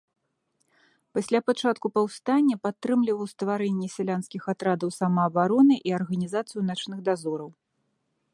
[1.17, 7.49] Пасля пачатку паўстання падтрымліваў стварэнне сялянскіх атрадаў самаабароны і арганізацыю начных дазораў.